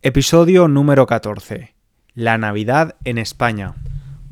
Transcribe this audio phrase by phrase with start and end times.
[0.00, 1.74] Episodio número 14.
[2.14, 3.74] La Navidad en España.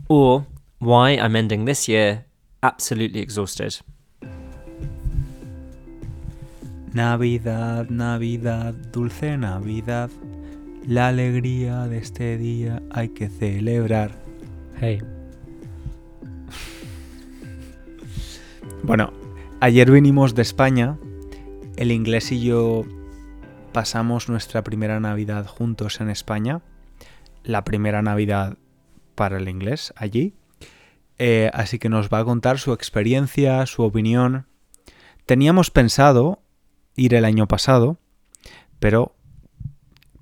[0.07, 0.47] Or
[0.79, 2.25] why I'm ending this year
[2.63, 3.73] absolutely exhausted.
[6.93, 10.09] Navidad, Navidad, dulce Navidad.
[10.87, 14.13] La alegría de este día hay que celebrar.
[14.81, 15.01] Hey,
[18.85, 19.13] Bueno,
[19.59, 20.97] ayer vinimos de España.
[21.77, 22.85] El inglés y yo
[23.77, 26.63] pasamos nuestra primera Navidad juntos en España.
[27.45, 28.57] La primera Navidad
[29.15, 30.35] para el inglés allí.
[31.19, 34.47] Eh, así que nos va a contar su experiencia, su opinión.
[35.27, 36.41] Teníamos pensado
[36.95, 37.99] ir el año pasado,
[38.81, 39.15] pero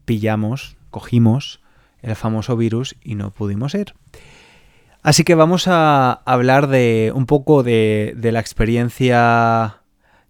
[0.04, 1.60] pillamos, cogimos
[2.02, 3.94] el famoso virus y no pudimos ir.
[5.00, 9.82] Así que vamos a hablar de un poco de, de la experiencia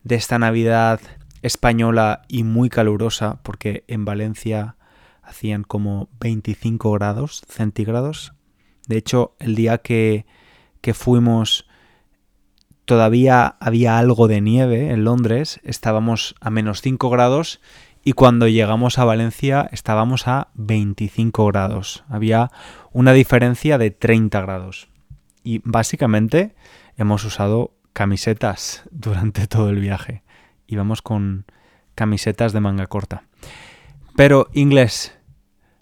[0.03, 1.01] de esta Navidad
[1.45, 4.77] española y muy calurosa, porque en Valencia
[5.23, 8.33] hacían como 25 grados centígrados.
[8.89, 10.25] De hecho, el día que,
[10.81, 11.69] que fuimos
[12.87, 17.61] todavía había algo de nieve en Londres, estábamos a menos 5 grados
[18.03, 22.05] y cuando llegamos a Valencia estábamos a 25 grados.
[22.09, 22.51] Había
[22.93, 24.89] una diferencia de 30 grados.
[25.43, 26.55] Y básicamente
[26.97, 30.24] hemos usado camisetas durante todo el viaje.
[30.67, 31.45] Íbamos con
[31.95, 33.25] camisetas de manga corta.
[34.17, 35.13] Pero, inglés,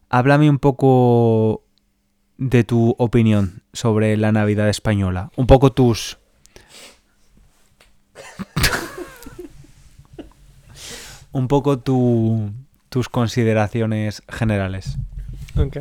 [0.09, 1.65] háblame un poco
[2.39, 5.31] de tu opinión sobre la Navidad española.
[5.37, 6.19] Un poco tus...
[11.33, 12.53] un poco tu,
[12.89, 14.99] tus consideraciones generales.
[15.57, 15.77] ok.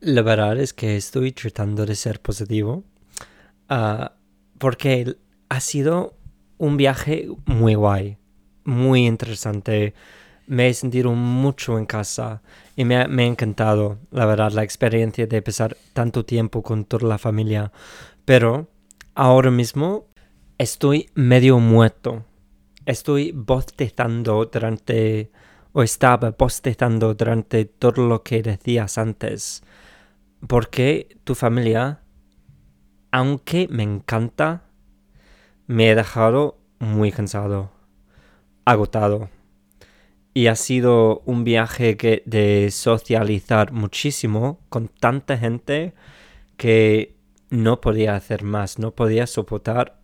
[0.00, 2.84] La verdad es que estoy tratando de ser positivo
[3.68, 4.12] ah,
[4.58, 5.16] porque
[5.48, 6.15] ha sido
[6.58, 8.18] un viaje muy guay,
[8.64, 9.94] muy interesante.
[10.46, 12.42] Me he sentido mucho en casa
[12.76, 17.18] y me ha, encantado, la verdad, la experiencia de pasar tanto tiempo con toda la
[17.18, 17.72] familia.
[18.24, 18.68] Pero
[19.14, 20.06] ahora mismo
[20.58, 22.24] estoy medio muerto.
[22.84, 25.32] Estoy bostezando durante,
[25.72, 29.64] o estaba bostezando durante todo lo que decías antes.
[30.46, 32.02] Porque tu familia,
[33.10, 34.65] aunque me encanta,
[35.66, 37.70] me he dejado muy cansado,
[38.64, 39.28] agotado.
[40.34, 45.94] Y ha sido un viaje que, de socializar muchísimo con tanta gente
[46.56, 47.16] que
[47.48, 49.98] no podía hacer más, no podía soportar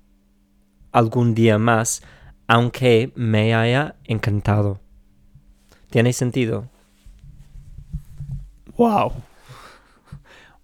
[0.91, 2.03] algún día más,
[2.47, 4.81] aunque me haya encantado.
[5.91, 6.69] ¿Tiene sentido?
[8.79, 9.13] ¡Wow!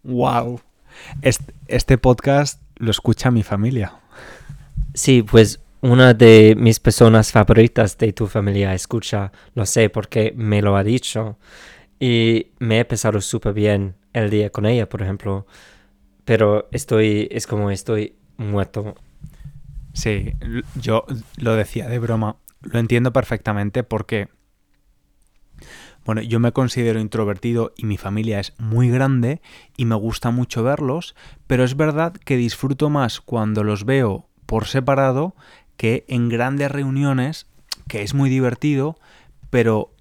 [0.02, 0.60] ¡Wow!
[1.20, 3.92] Este, este podcast lo escucha mi familia.
[4.98, 10.60] Sí, pues una de mis personas favoritas de tu familia escucha, lo sé porque me
[10.60, 11.38] lo ha dicho.
[12.00, 15.46] Y me he pasado súper bien el día con ella, por ejemplo.
[16.24, 18.96] Pero estoy, es como estoy muerto.
[19.92, 20.32] Sí,
[20.74, 21.04] yo
[21.36, 22.34] lo decía de broma.
[22.62, 24.26] Lo entiendo perfectamente porque,
[26.04, 29.42] bueno, yo me considero introvertido y mi familia es muy grande
[29.76, 31.14] y me gusta mucho verlos,
[31.46, 35.36] pero es verdad que disfruto más cuando los veo por separado
[35.76, 37.46] que en grandes reuniones,
[37.86, 38.98] que es muy divertido,
[39.50, 39.92] pero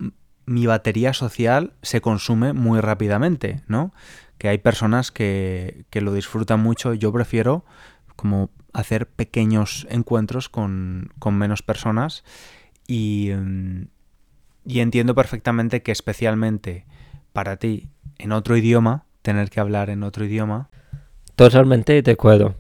[0.46, 3.94] mi batería social se consume muy rápidamente, ¿no?
[4.38, 7.66] Que hay personas que, que lo disfrutan mucho, yo prefiero
[8.16, 12.24] como hacer pequeños encuentros con, con menos personas
[12.88, 13.88] y, mm,
[14.66, 16.86] y entiendo perfectamente que especialmente
[17.34, 20.70] para ti en otro idioma, tener que hablar en otro idioma,
[21.38, 22.56] Totalmente de acuerdo.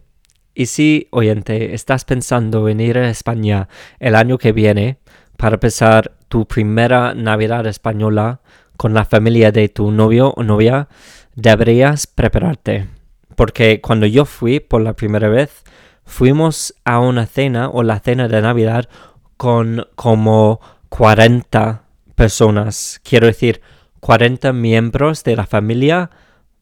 [0.59, 3.69] Y si, oyente, estás pensando en ir a España
[3.99, 4.97] el año que viene
[5.37, 8.41] para pasar tu primera Navidad española
[8.75, 10.87] con la familia de tu novio o novia,
[11.35, 12.87] deberías prepararte.
[13.35, 15.63] Porque cuando yo fui por la primera vez,
[16.05, 18.89] fuimos a una cena o la cena de Navidad
[19.37, 21.83] con como 40
[22.15, 22.99] personas.
[23.07, 23.61] Quiero decir,
[23.99, 26.09] 40 miembros de la familia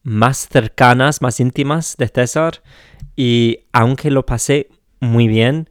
[0.06, 2.62] más cercanas, más íntimas de César.
[3.16, 4.68] Y aunque lo pasé
[5.00, 5.68] muy bien,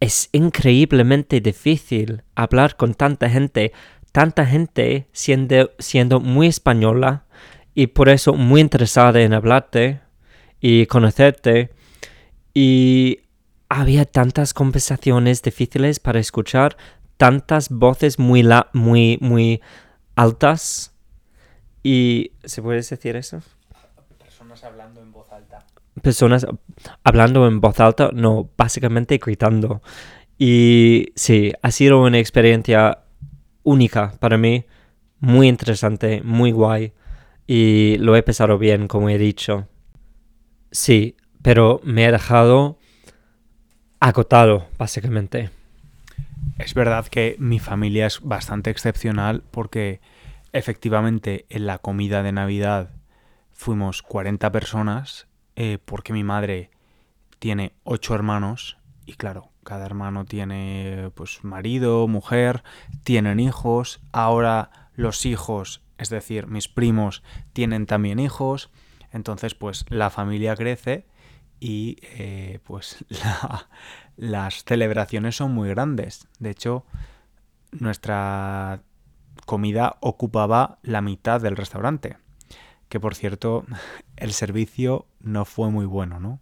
[0.00, 3.72] es increíblemente difícil hablar con tanta gente,
[4.10, 7.24] tanta gente siendo, siendo muy española
[7.72, 10.00] y por eso muy interesada en hablarte
[10.60, 11.70] y conocerte.
[12.52, 13.20] Y
[13.68, 16.76] había tantas conversaciones difíciles para escuchar,
[17.16, 19.60] tantas voces muy, la muy, muy
[20.16, 20.95] altas.
[21.88, 23.40] Y ¿se puede decir eso?
[24.18, 25.64] personas hablando en voz alta.
[26.02, 26.44] Personas
[27.04, 29.82] hablando en voz alta, no, básicamente gritando.
[30.36, 33.04] Y sí, ha sido una experiencia
[33.62, 34.64] única para mí,
[35.20, 36.92] muy interesante, muy guay
[37.46, 39.68] y lo he pensado bien, como he dicho.
[40.72, 42.80] Sí, pero me he dejado
[44.00, 45.50] agotado, básicamente.
[46.58, 50.00] Es verdad que mi familia es bastante excepcional porque
[50.56, 52.90] efectivamente en la comida de Navidad
[53.52, 56.70] fuimos 40 personas eh, porque mi madre
[57.38, 62.62] tiene 8 hermanos y claro, cada hermano tiene pues marido, mujer,
[63.04, 67.22] tienen hijos, ahora los hijos, es decir, mis primos
[67.52, 68.70] tienen también hijos,
[69.12, 71.06] entonces pues la familia crece
[71.60, 73.04] y eh, pues
[74.16, 76.28] las celebraciones son muy grandes.
[76.38, 76.84] De hecho,
[77.72, 78.82] nuestra
[79.46, 82.18] comida ocupaba la mitad del restaurante.
[82.90, 83.64] Que por cierto,
[84.16, 86.40] el servicio no fue muy bueno, ¿no?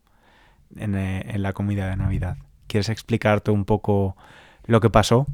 [0.75, 2.37] En, eh, en la comida de Navidad.
[2.67, 4.17] ¿Quieres explicarte un poco
[4.67, 5.27] lo que pasó?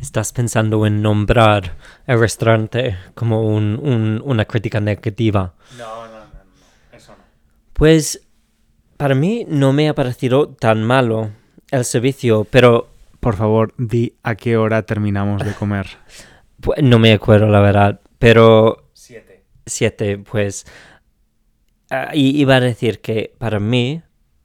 [0.00, 1.76] ¿Estás pensando en nombrar
[2.06, 5.52] el restaurante como un, un, una crítica negativa?
[5.76, 7.24] No, no, no, no, eso no.
[7.74, 8.26] Pues
[8.96, 11.30] para mí no me ha parecido tan malo
[11.70, 12.88] el servicio, pero...
[13.20, 15.86] Por favor, di a qué hora terminamos de comer.
[16.60, 18.90] Pues, no me acuerdo, la verdad, pero...
[18.92, 19.44] Siete.
[19.66, 20.66] Siete, pues...
[21.90, 24.02] Uh, iba a decir que para mí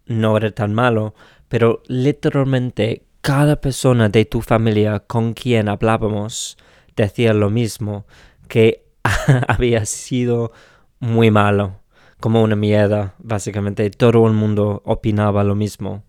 [0.08, 1.14] no era tan malo,
[1.48, 6.58] pero literalmente cada persona de tu familia con quien hablábamos
[6.96, 8.06] decía lo mismo,
[8.48, 8.86] que
[9.48, 10.52] había sido
[11.00, 11.82] muy malo,
[12.20, 13.90] como una mierda, básicamente.
[13.90, 16.04] Todo el mundo opinaba lo mismo.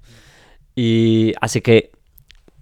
[0.74, 1.90] Y así que,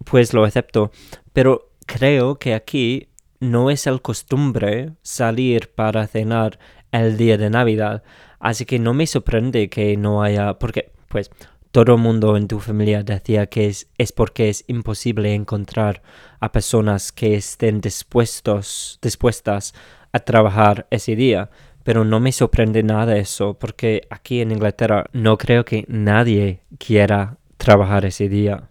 [0.05, 0.90] pues lo acepto.
[1.32, 3.08] Pero creo que aquí
[3.50, 6.58] no es el costumbre salir para cenar
[6.93, 8.02] el día de Navidad.
[8.41, 11.31] Así que no me sorprende que no haya, porque, pues,
[11.70, 16.02] todo el mundo en tu familia decía que es, es, porque es imposible encontrar
[16.38, 19.75] a personas que estén dispuestos, dispuestas
[20.12, 21.50] a trabajar ese día.
[21.82, 27.38] Pero no me sorprende nada eso, porque aquí en Inglaterra no creo que nadie quiera
[27.56, 28.69] trabajar ese día.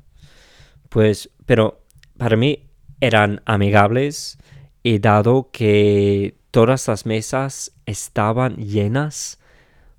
[0.89, 1.83] Pues, pero
[2.17, 2.69] para mí
[3.01, 4.37] eran amigables
[4.83, 9.39] y dado que todas las mesas estaban llenas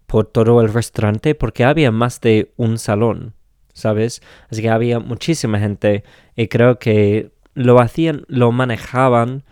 [0.07, 3.35] por todo el restaurante, porque había más de un salón,
[3.73, 4.23] ¿sabes?
[4.51, 6.05] Así que había muchísima gente
[6.37, 9.43] y creo que lo hacían, lo manejaban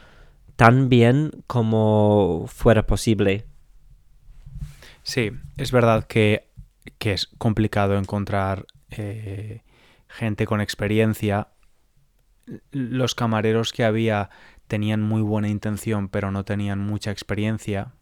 [0.56, 3.46] tan bien como fuera posible.
[5.02, 6.48] Sí, es verdad que,
[6.98, 9.62] que es complicado encontrar eh,
[10.08, 11.48] gente con experiencia.
[12.70, 14.30] Los camareros que había
[14.72, 17.92] tenían muy buena intención, pero no tenían mucha experiencia.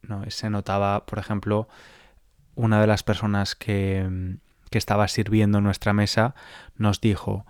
[0.00, 1.66] No, se notaba, por ejemplo,
[2.54, 4.36] una de las personas que,
[4.70, 6.36] que estaba sirviendo nuestra mesa
[6.76, 7.44] nos dijo,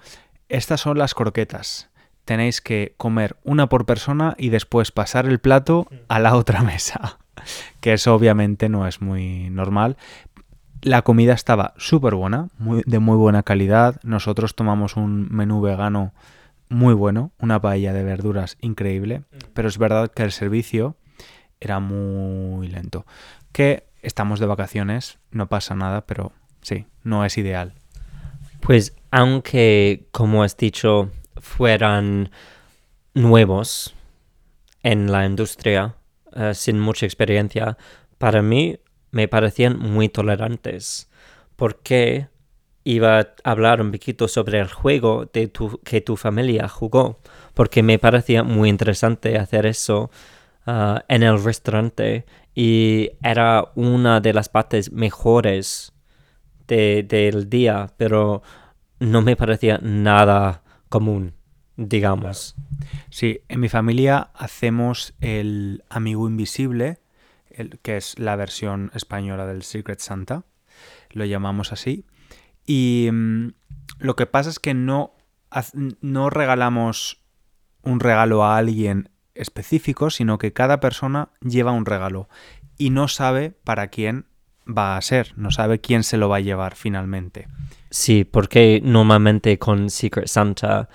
[0.49, 1.91] estas son las croquetas.
[2.25, 7.19] Tenéis que comer una por persona y después pasar el plato a la otra mesa.
[7.83, 9.99] que eso obviamente no es muy normal,
[10.81, 14.01] la comida estaba súper buena, muy, de muy buena calidad.
[14.03, 16.15] Nosotros tomamos un menú vegano
[16.73, 19.37] muy bueno, una paella de verduras increíble, mm.
[19.55, 20.97] pero es verdad que el servicio
[21.61, 23.07] era muy lento.
[23.53, 26.33] Que estamos de vacaciones, no pasa nada, pero
[26.63, 27.75] sí, no es ideal.
[28.61, 32.31] Pues aunque, como has dicho, fueran
[33.15, 33.95] nuevos
[34.83, 35.97] en la industria,
[36.35, 37.77] uh, sin mucha experiencia,
[38.19, 38.79] para mí
[39.11, 41.11] me parecían muy tolerantes,
[41.57, 42.29] porque
[42.85, 47.21] iba a hablar un poquito sobre el juego de tu, que tu familia jugó,
[47.55, 50.11] porque me parecía muy interesante hacer eso
[50.67, 55.93] uh, en el restaurante y era una de las partes mejores
[56.67, 58.43] de, del día, pero
[58.99, 61.35] no me parecía nada común,
[61.77, 62.55] digamos.
[63.11, 66.99] Sí, en mi familia hacemos el amigo invisible,
[67.83, 70.45] que es la versión española del Secret Santa,
[71.11, 72.05] lo llamamos así.
[72.67, 73.49] Y mm,
[73.99, 75.15] lo que pasa es que no,
[76.01, 77.21] no regalamos
[77.83, 82.29] un regalo a alguien específico, sino que cada persona lleva un regalo
[82.79, 84.27] y no sabe para quién
[84.67, 87.49] va a ser, no sabe quién se lo va a llevar finalmente.
[87.91, 90.89] Sí, porque normalmente con Secret Santa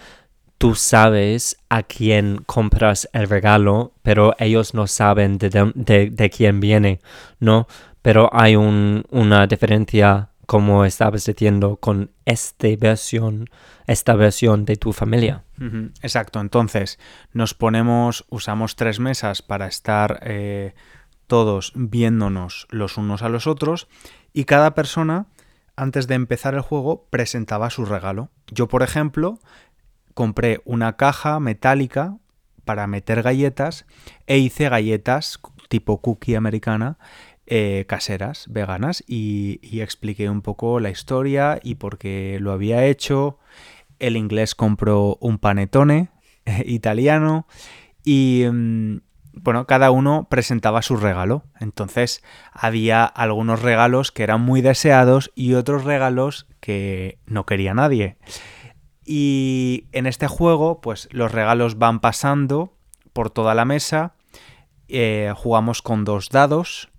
[0.58, 6.60] tú sabes a quién compras el regalo, pero ellos no saben de, de, de quién
[6.60, 7.00] viene,
[7.40, 7.68] ¿no?
[8.02, 13.50] Pero hay un, una diferencia, como estabas diciendo, con esta versión,
[13.86, 15.44] esta versión de tu familia.
[16.02, 17.00] Exacto, entonces
[17.34, 20.74] nos ponemos, usamos tres mesas para estar eh,
[21.28, 23.90] todos viéndonos los unos a los otros
[24.32, 25.28] y cada persona
[25.76, 28.30] antes de empezar el juego presentaba su regalo.
[28.48, 29.42] Yo, por ejemplo,
[30.14, 32.18] compré una caja metálica
[32.64, 33.86] para meter galletas
[34.28, 36.98] e hice galletas tipo cookie americana
[37.50, 43.40] eh, caseras, veganas, y, expliqué un poco la historia y por qué lo había hecho.
[44.00, 46.10] El inglés compró un panetone
[46.46, 47.48] eh, italiano
[48.04, 48.98] y mm,
[49.32, 51.44] bueno, cada uno presentaba su regalo.
[51.62, 58.18] Entonces había algunos regalos que eran muy deseados y otros regalos que no quería nadie.
[59.06, 62.74] Y en este juego, pues los regalos van pasando
[63.14, 64.16] por toda la mesa.
[64.90, 66.90] Eh, jugamos con dos dados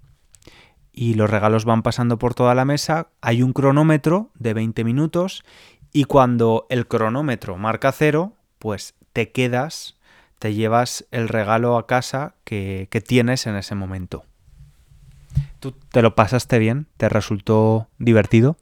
[0.98, 3.06] y los regalos van pasando por toda la mesa.
[3.20, 5.44] Hay un cronómetro de 20 minutos
[5.92, 9.94] y cuando el cronómetro marca cero, pues te quedas,
[10.40, 14.24] te llevas el regalo a casa que, que tienes en ese momento.
[15.60, 16.88] ¿Tú te lo pasaste bien?
[16.96, 18.56] ¿Te resultó divertido?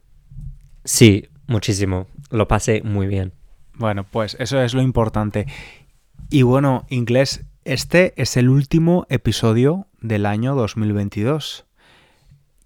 [0.85, 2.07] Sí, muchísimo.
[2.29, 3.33] Lo pasé muy bien.
[3.73, 5.47] Bueno, pues eso es lo importante.
[6.29, 11.67] Y bueno, inglés, este es el último episodio del año 2022.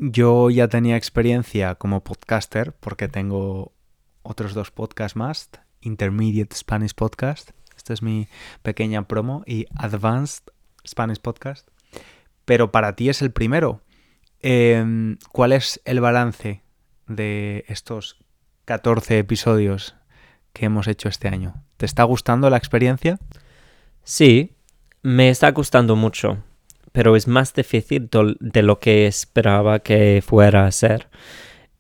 [0.03, 3.75] Yo ya tenía experiencia como podcaster porque tengo
[4.23, 5.51] otros dos podcasts más,
[5.83, 8.27] Intermediate Spanish Podcast, esta es mi
[8.63, 10.45] pequeña promo, y Advanced
[10.89, 11.69] Spanish Podcast,
[12.47, 13.83] pero para ti es el primero.
[14.41, 16.63] Eh, ¿Cuál es el balance
[17.07, 18.25] de estos
[18.65, 19.97] 14 episodios
[20.55, 21.63] que hemos hecho este año?
[21.77, 23.19] ¿Te está gustando la experiencia?
[24.03, 24.57] Sí,
[25.03, 26.43] me está gustando mucho
[26.93, 28.09] pero es más difícil
[28.41, 31.09] de lo que esperaba que fuera a ser.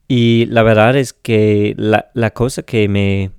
[0.08, 3.30] Y la verdad es que la, la cosa que me,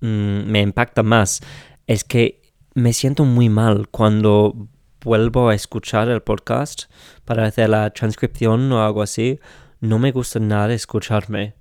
[0.00, 1.40] mm, me impacta más
[1.86, 2.40] es que
[2.74, 4.68] me siento muy mal cuando
[5.02, 6.84] vuelvo a escuchar el podcast
[7.24, 9.40] para hacer la transcripción o algo así.
[9.80, 11.54] No me gusta nada escucharme.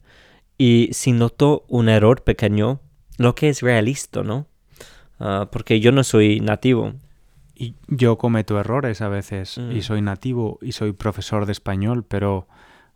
[0.58, 2.82] Y si noto un error pequeño,
[3.18, 4.48] lo que es realista, ¿no?
[5.20, 6.94] Uh, porque yo no soy nativo
[7.60, 9.72] y yo cometo errores a veces Mm.
[9.74, 12.48] y soy nativo y soy profesor de español, pero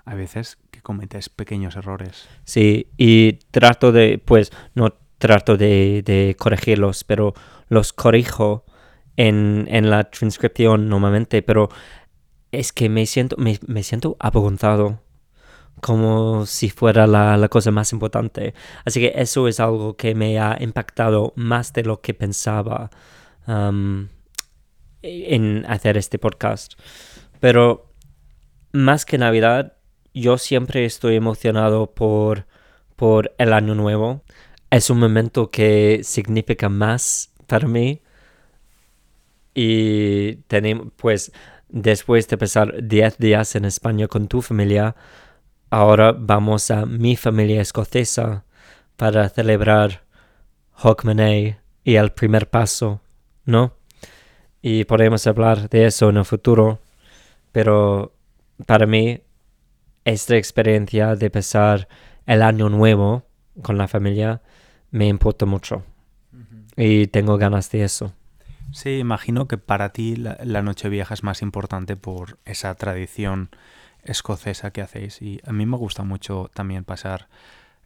[0.05, 2.27] a veces que cometes pequeños errores.
[2.46, 7.34] Sí, y trato de, pues, no trato de, de corregirlos, pero
[7.70, 8.65] los corrijo
[9.15, 11.70] en, en la transcripción normalmente, pero
[12.51, 15.00] es que me siento, me, me siento avergonzado,
[15.82, 18.53] como si fuera la, la cosa más importante.
[18.86, 22.89] Así que eso es algo que me ha impactado más de lo que pensaba.
[23.48, 24.08] um,
[25.03, 26.74] en hacer este podcast.
[27.39, 27.93] Pero
[28.72, 29.74] más que Navidad,
[30.13, 32.48] yo siempre estoy emocionado por,
[32.95, 34.24] por el año nuevo.
[34.72, 38.01] Es un momento que significa más para mí.
[39.53, 41.31] Y tenemos, pues,
[41.69, 44.95] después de pasar 10 días en España con tu familia,
[45.69, 48.45] ahora vamos a mi familia escocesa
[48.95, 50.03] para celebrar
[50.81, 53.01] Hogmanay y el primer paso,
[53.45, 53.75] ¿no?
[54.63, 56.79] Y podemos hablar de eso en el futuro,
[57.51, 58.13] pero
[58.65, 59.20] para mí
[60.05, 61.89] esta experiencia de pasar
[62.25, 63.24] el año nuevo
[63.62, 64.41] con la familia
[64.89, 65.84] me importa mucho
[66.77, 68.13] y tengo ganas de eso.
[68.72, 73.50] Sí, imagino que para ti la, la Nochevieja es más importante por esa tradición
[74.03, 77.27] escocesa que hacéis y a mí me gusta mucho también pasar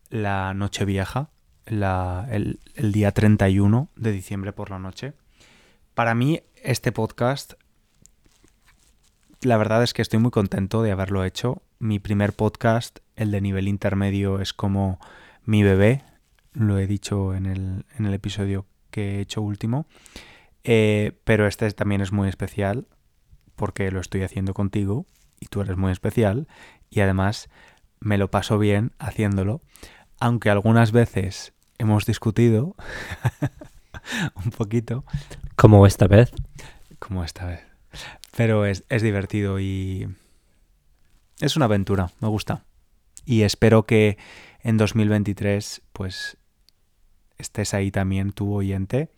[0.10, 1.30] la Nochevieja,
[1.66, 5.14] la, el, el día 31 de diciembre por la noche.
[5.98, 7.54] Para mí este podcast,
[9.42, 11.64] la verdad es que estoy muy contento de haberlo hecho.
[11.80, 15.00] Mi primer podcast, el de nivel intermedio, es como
[15.44, 16.04] mi bebé.
[16.54, 19.88] Lo he dicho en el, en el episodio que he hecho último.
[20.64, 22.86] Eh, pero este también es muy especial
[23.56, 25.08] porque lo estoy haciendo contigo
[25.40, 26.48] y tú eres muy especial.
[26.92, 27.50] Y además
[28.00, 29.64] me lo paso bien haciéndolo.
[30.20, 32.76] Aunque algunas veces hemos discutido
[34.46, 35.04] un poquito.
[35.58, 36.32] Como esta vez.
[37.00, 37.66] Como esta vez.
[38.36, 40.08] Pero es, es, divertido y
[41.40, 42.64] es una aventura, me gusta.
[43.26, 44.20] Y espero que
[44.62, 46.38] en 2023 pues
[47.40, 49.10] estés ahí también tu oyente,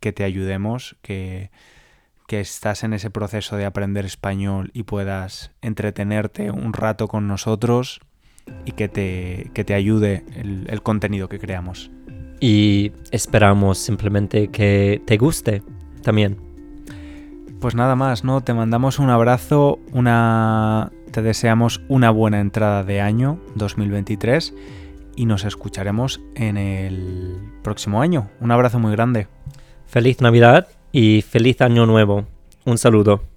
[0.00, 1.52] que te ayudemos, que,
[2.26, 8.00] que estás en ese proceso de aprender español y puedas entretenerte un rato con nosotros
[8.64, 11.92] y que te, que te ayude el, el contenido que creamos.
[12.40, 15.62] Y esperamos simplemente que te guste
[16.02, 16.38] también.
[17.60, 18.40] Pues nada más, ¿no?
[18.40, 24.54] Te mandamos un abrazo, una te deseamos una buena entrada de año 2023
[25.16, 28.30] y nos escucharemos en el próximo año.
[28.40, 29.26] Un abrazo muy grande.
[29.86, 32.26] Feliz Navidad y feliz año nuevo.
[32.64, 33.29] Un saludo.